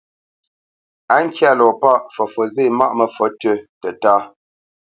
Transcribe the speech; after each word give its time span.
Á 1.13 1.15
ŋkyá 1.25 1.51
lɔ 1.59 1.67
pâʼ, 1.81 1.99
fəfǒt 2.15 2.47
zê 2.55 2.63
maʼ 2.77 2.91
məfǒt 2.97 3.31
tʉ́ 3.41 3.55
tətá. 3.81 4.13